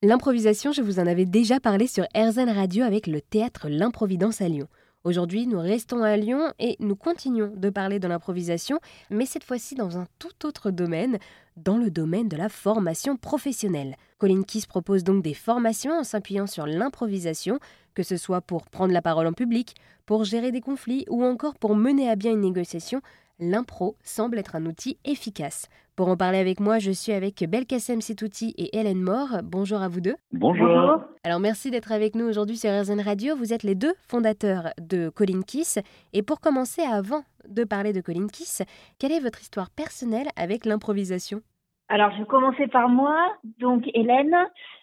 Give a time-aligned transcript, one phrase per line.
[0.00, 4.48] L'improvisation, je vous en avais déjà parlé sur RZN Radio avec le théâtre L'Improvidence à
[4.48, 4.68] Lyon.
[5.02, 8.78] Aujourd'hui, nous restons à Lyon et nous continuons de parler de l'improvisation,
[9.10, 11.18] mais cette fois-ci dans un tout autre domaine,
[11.56, 13.96] dans le domaine de la formation professionnelle.
[14.18, 17.58] Colin Kiss propose donc des formations en s'appuyant sur l'improvisation,
[17.94, 19.74] que ce soit pour prendre la parole en public,
[20.06, 23.00] pour gérer des conflits ou encore pour mener à bien une négociation.
[23.40, 25.68] L'impro semble être un outil efficace.
[25.94, 29.42] Pour en parler avec moi, je suis avec Belkacem Setouti et Hélène Moore.
[29.44, 30.16] Bonjour à vous deux.
[30.32, 31.04] Bonjour.
[31.22, 33.36] Alors merci d'être avec nous aujourd'hui sur RZN Radio.
[33.36, 35.78] Vous êtes les deux fondateurs de Colin Kiss.
[36.12, 38.62] Et pour commencer, avant de parler de Colin Kiss,
[38.98, 41.40] quelle est votre histoire personnelle avec l'improvisation?
[41.88, 43.16] Alors je vais commencer par moi.
[43.60, 44.34] Donc Hélène,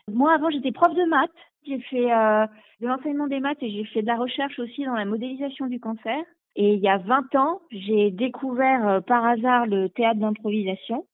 [0.10, 1.30] moi avant j'étais prof de maths.
[1.68, 2.46] J'ai fait euh,
[2.80, 5.82] de l'enseignement des maths et j'ai fait de la recherche aussi dans la modélisation du
[5.82, 6.24] cancer.
[6.56, 11.06] Et il y a 20 ans, j'ai découvert euh, par hasard le théâtre d'improvisation.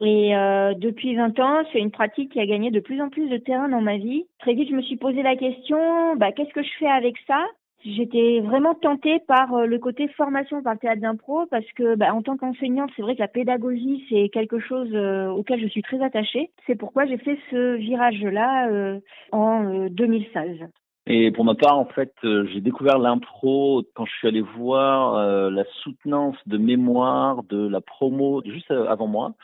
[0.00, 3.28] Et euh, depuis 20 ans, c'est une pratique qui a gagné de plus en plus
[3.28, 4.24] de terrain dans ma vie.
[4.38, 7.44] Très vite, je me suis posé la question, bah, qu'est-ce que je fais avec ça?
[7.84, 12.14] J'étais vraiment tentée par euh, le côté formation par le théâtre d'impro parce que bah,
[12.14, 14.94] en tant qu'enseignante, c'est vrai que la pédagogie, c'est quelque chose
[15.36, 16.50] auquel je suis très attachée.
[16.66, 18.98] C'est pourquoi j'ai fait ce virage-là
[19.32, 20.68] en 2016.
[21.12, 25.16] Et pour ma part, en fait, euh, j'ai découvert l'impro quand je suis allé voir
[25.16, 29.34] euh, la soutenance de mémoire de la promo juste euh, avant moi.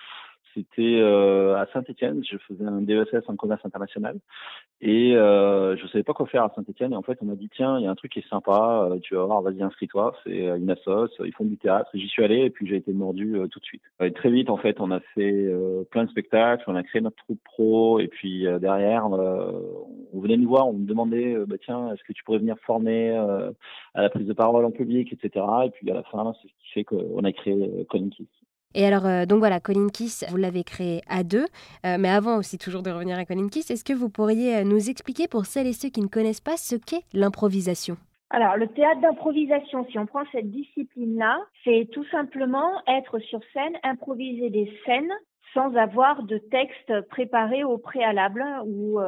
[0.57, 4.17] C'était euh, à Saint-Etienne, je faisais un DESS en commerce international
[4.81, 7.51] et euh, je savais pas quoi faire à Saint-Etienne et en fait on m'a dit
[7.55, 10.17] tiens il y a un truc qui est sympa, euh, tu vas voir, vas-y inscris-toi,
[10.25, 11.91] c'est une assoce, ils font du théâtre.
[11.93, 13.83] J'y suis allé et puis j'ai été mordu tout de suite.
[14.01, 15.47] Et très vite en fait on a fait
[15.91, 19.17] plein de spectacles, on a créé notre troupe pro et puis derrière on
[20.15, 23.11] venait nous voir, on me demandait bah tiens est-ce que tu pourrais venir former
[23.95, 25.45] à la prise de parole en public etc.
[25.65, 28.29] Et puis à la fin c'est ce qui fait qu'on a créé Colin Kiss.
[28.77, 31.47] Et alors, euh, donc voilà, Colin Kiss, vous l'avez créé à deux.
[31.87, 34.65] Euh, mais avant aussi, toujours de revenir à Colin Kiss, est-ce que vous pourriez euh,
[34.65, 37.97] nous expliquer pour celles et ceux qui ne connaissent pas ce qu'est l'improvisation?
[38.29, 43.73] Alors, le théâtre d'improvisation, si on prend cette discipline-là, c'est tout simplement être sur scène,
[43.83, 45.13] improviser des scènes
[45.55, 49.01] sans avoir de texte préparé au préalable ou,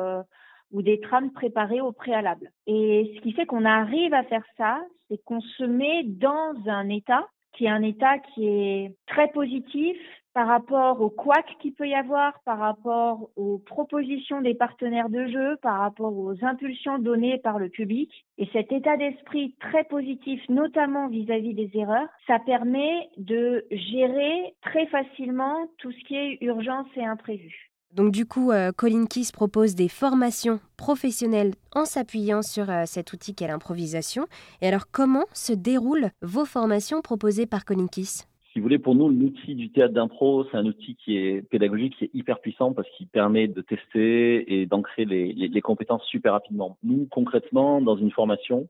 [0.72, 2.50] ou des trames préparées au préalable.
[2.66, 6.88] Et ce qui fait qu'on arrive à faire ça, c'est qu'on se met dans un
[6.88, 9.96] état qui est un état qui est très positif
[10.32, 15.26] par rapport au couac qu'il peut y avoir, par rapport aux propositions des partenaires de
[15.26, 18.24] jeu, par rapport aux impulsions données par le public.
[18.36, 24.86] Et cet état d'esprit très positif, notamment vis-à-vis des erreurs, ça permet de gérer très
[24.86, 27.72] facilement tout ce qui est urgence et imprévu.
[27.94, 33.12] Donc du coup, euh, Colin Kiss propose des formations professionnelles en s'appuyant sur euh, cet
[33.12, 34.26] outil qu'est l'improvisation.
[34.60, 38.94] Et alors comment se déroulent vos formations proposées par Colin Kiss si vous voulez, pour
[38.94, 42.72] nous, l'outil du théâtre d'impro, c'est un outil qui est pédagogique, qui est hyper puissant
[42.72, 46.78] parce qu'il permet de tester et d'ancrer les compétences super rapidement.
[46.82, 48.66] Nous, concrètement, dans une formation,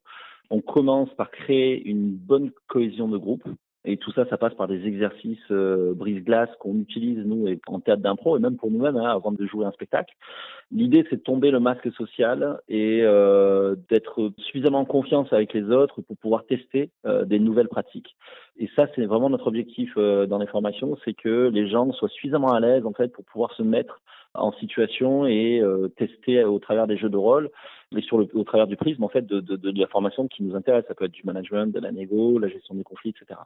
[0.50, 3.44] on commence par créer une bonne cohésion de groupe.
[3.91, 8.03] Et tout ça, ça passe par des exercices euh, brise-glace qu'on utilise, nous, en théâtre
[8.03, 10.15] d'impro, et même pour nous-mêmes, hein, avant de jouer un spectacle.
[10.71, 15.65] L'idée, c'est de tomber le masque social et euh, d'être suffisamment en confiance avec les
[15.71, 18.15] autres pour pouvoir tester euh, des nouvelles pratiques.
[18.59, 22.53] Et ça, c'est vraiment notre objectif dans les formations, c'est que les gens soient suffisamment
[22.53, 24.03] à l'aise, en fait, pour pouvoir se mettre
[24.34, 27.50] en situation et euh, tester au travers des jeux de rôle
[27.97, 30.43] et sur le, au travers du prisme en fait de, de, de, la formation qui
[30.43, 30.84] nous intéresse.
[30.89, 33.41] Ça peut être du management, de la négo, la gestion des conflits, etc.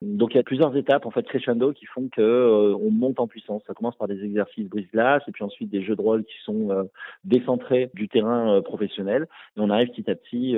[0.00, 3.18] Donc il y a plusieurs étapes en fait crescendo qui font que euh, on monte
[3.18, 3.62] en puissance.
[3.66, 6.70] Ça commence par des exercices brise-glace et puis ensuite des jeux de rôle qui sont
[6.70, 6.84] euh,
[7.24, 10.56] décentrés du terrain professionnel et on arrive petit à petit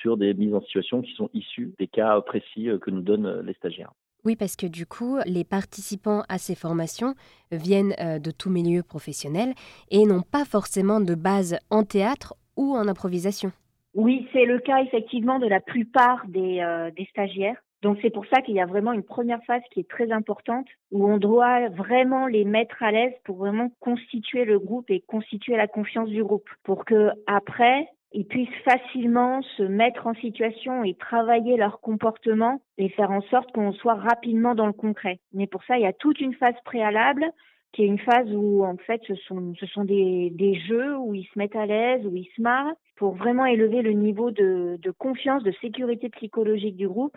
[0.00, 3.54] sur des mises en situation qui sont issues des cas précis que nous donnent les
[3.54, 3.92] stagiaires.
[4.24, 7.14] Oui, parce que du coup, les participants à ces formations
[7.52, 9.52] viennent euh, de tout milieu professionnel
[9.90, 13.52] et n'ont pas forcément de base en théâtre ou en improvisation.
[13.94, 17.56] Oui, c'est le cas effectivement de la plupart des, euh, des stagiaires.
[17.82, 20.66] Donc c'est pour ça qu'il y a vraiment une première phase qui est très importante
[20.90, 25.54] où on doit vraiment les mettre à l'aise pour vraiment constituer le groupe et constituer
[25.54, 30.94] la confiance du groupe pour que après ils puissent facilement se mettre en situation et
[30.94, 35.18] travailler leur comportement et faire en sorte qu'on soit rapidement dans le concret.
[35.32, 37.26] Mais pour ça, il y a toute une phase préalable
[37.72, 41.56] qui est une phase où en fait ce sont des, jeux où ils se mettent
[41.56, 46.08] à l'aise, où ils se marrent pour vraiment élever le niveau de, confiance, de sécurité
[46.10, 47.16] psychologique du groupe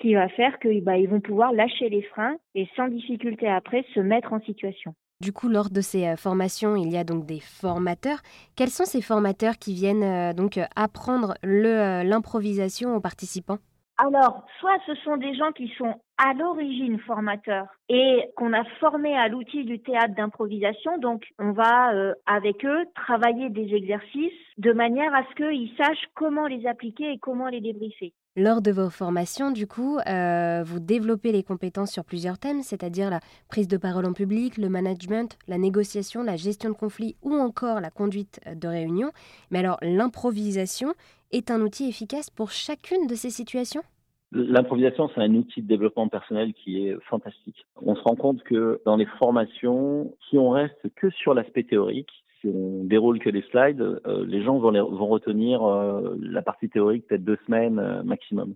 [0.00, 4.00] qui va faire qu'ils bah, vont pouvoir lâcher les freins et sans difficulté après se
[4.00, 4.94] mettre en situation.
[5.22, 8.18] Du coup, lors de ces euh, formations, il y a donc des formateurs.
[8.56, 13.58] Quels sont ces formateurs qui viennent euh, donc euh, apprendre l'improvisation aux participants?
[13.98, 19.16] Alors, soit ce sont des gens qui sont à l'origine formateurs et qu'on a formés
[19.16, 20.98] à l'outil du théâtre d'improvisation.
[20.98, 21.92] Donc, on va
[22.26, 27.18] avec eux travailler des exercices de manière à ce qu'ils sachent comment les appliquer et
[27.18, 28.12] comment les débriefer.
[28.34, 33.10] Lors de vos formations, du coup, euh, vous développez les compétences sur plusieurs thèmes, c'est-à-dire
[33.10, 33.20] la
[33.50, 37.82] prise de parole en public, le management, la négociation, la gestion de conflits ou encore
[37.82, 39.10] la conduite de réunion.
[39.50, 40.94] Mais alors, l'improvisation
[41.30, 43.82] est un outil efficace pour chacune de ces situations?
[44.30, 47.66] L'improvisation, c'est un outil de développement personnel qui est fantastique.
[47.82, 52.21] On se rend compte que dans les formations, si on reste que sur l'aspect théorique,
[52.42, 56.68] si on déroule que des slides, euh, les gens vont, vont retenir euh, la partie
[56.68, 58.54] théorique peut-être deux semaines euh, maximum.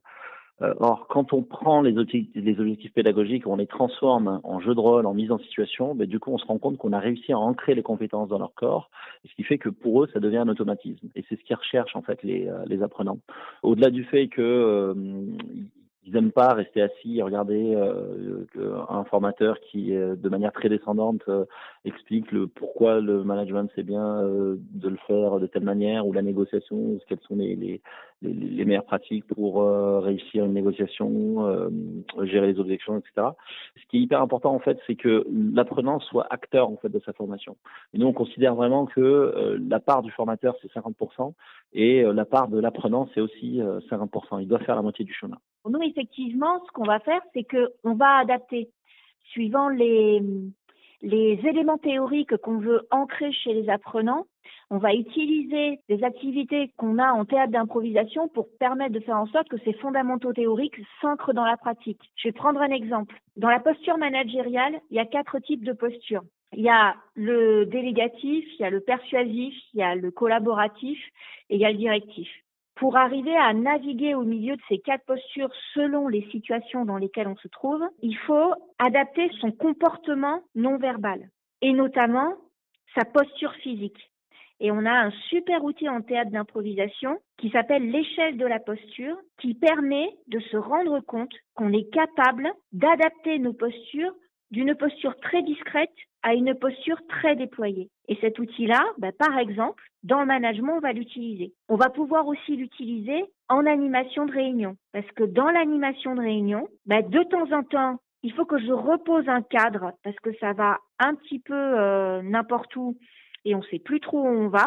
[0.60, 4.80] or, quand on prend les objectifs, les objectifs pédagogiques, on les transforme en jeu de
[4.80, 7.32] rôle, en mise en situation, ben, du coup, on se rend compte qu'on a réussi
[7.32, 8.90] à ancrer les compétences dans leur corps,
[9.24, 11.08] ce qui fait que pour eux, ça devient un automatisme.
[11.14, 13.18] Et c'est ce qu'ils recherchent en fait les, les apprenants.
[13.62, 14.94] Au-delà du fait que
[16.06, 18.44] ils n'aiment pas rester assis et regarder euh,
[18.88, 21.44] un formateur qui, de manière très descendante, euh,
[21.84, 26.12] explique le pourquoi le management c'est bien euh, de le faire de telle manière ou
[26.12, 27.80] la négociation, quelles sont les, les,
[28.22, 31.70] les, meilleures pratiques pour euh, réussir une négociation,
[32.24, 33.28] gérer les objections, etc.
[33.76, 37.00] Ce qui est hyper important en fait, c'est que l'apprenant soit acteur en fait de
[37.04, 37.56] sa formation.
[37.94, 41.32] Et nous on considère vraiment que la part du formateur c'est 50%
[41.72, 43.60] et la part de l'apprenant c'est aussi
[43.90, 44.40] 50%.
[44.40, 45.38] Il doit faire la moitié du chemin.
[45.68, 48.70] Nous, effectivement, ce qu'on va faire, c'est qu'on va adapter
[49.30, 50.22] suivant les,
[51.02, 54.26] éléments théoriques qu'on veut ancrer chez les apprenants.
[54.70, 59.26] On va utiliser des activités qu'on a en théâtre d'improvisation pour permettre de faire en
[59.26, 62.00] sorte que ces fondamentaux théoriques s'ancrent dans la pratique.
[62.16, 63.20] Je vais prendre un exemple.
[63.36, 66.22] Dans la posture managériale, il y a quatre types de postures.
[66.52, 70.98] Il y a le délégatif, il y a le persuasif, il y a le collaboratif
[71.50, 72.28] et il y a le directif.
[72.76, 77.26] Pour arriver à naviguer au milieu de ces quatre postures selon les situations dans lesquelles
[77.26, 81.30] on se trouve, il faut adapter son comportement non verbal
[81.62, 82.34] et notamment
[82.94, 84.10] sa posture physique.
[84.60, 89.16] Et on a un super outil en théâtre d'improvisation qui s'appelle l'échelle de la posture,
[89.38, 94.14] qui permet de se rendre compte qu'on est capable d'adapter nos postures
[94.50, 97.88] d'une posture très discrète à une posture très déployée.
[98.08, 101.52] Et cet outil-là, bah, par exemple, dans le management, on va l'utiliser.
[101.68, 104.76] On va pouvoir aussi l'utiliser en animation de réunion.
[104.92, 108.72] Parce que dans l'animation de réunion, bah, de temps en temps, il faut que je
[108.72, 112.96] repose un cadre parce que ça va un petit peu euh, n'importe où
[113.44, 114.66] et on ne sait plus trop où on va.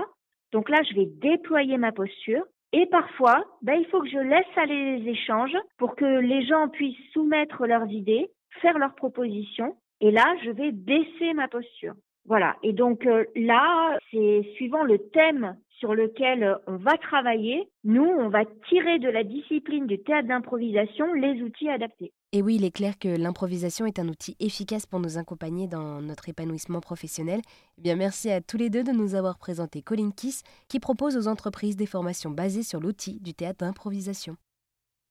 [0.51, 2.43] Donc là, je vais déployer ma posture.
[2.71, 6.69] Et parfois, bah, il faut que je laisse aller les échanges pour que les gens
[6.69, 8.29] puissent soumettre leurs idées
[8.61, 9.75] faire leurs propositions.
[10.01, 11.93] Et là, je vais baisser ma posture.
[12.25, 12.55] Voilà.
[12.63, 18.03] Et donc euh, là, c'est suivant le thème sur lequel euh, on va travailler, nous,
[18.03, 22.11] on va tirer de la discipline du théâtre d'improvisation les outils adaptés.
[22.31, 26.01] Et oui, il est clair que l'improvisation est un outil efficace pour nous accompagner dans
[26.01, 27.41] notre épanouissement professionnel.
[27.79, 31.17] Eh bien, merci à tous les deux de nous avoir présenté Colin Kiss, qui propose
[31.17, 34.35] aux entreprises des formations basées sur l'outil du théâtre d'improvisation.